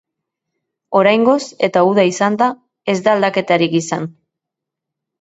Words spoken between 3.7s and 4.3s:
izan.